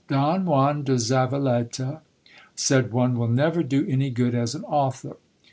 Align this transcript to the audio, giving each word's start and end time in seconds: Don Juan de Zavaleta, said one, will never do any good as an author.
Don 0.07 0.45
Juan 0.47 0.81
de 0.83 0.93
Zavaleta, 0.95 2.01
said 2.55 2.91
one, 2.91 3.19
will 3.19 3.27
never 3.27 3.61
do 3.61 3.85
any 3.87 4.09
good 4.09 4.33
as 4.33 4.55
an 4.55 4.63
author. 4.63 5.15